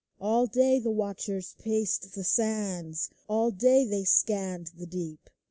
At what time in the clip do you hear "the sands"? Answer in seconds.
2.15-3.11